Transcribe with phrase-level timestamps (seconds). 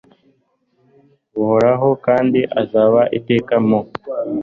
[1.35, 3.79] buhoraho, kandi azaba iteka mu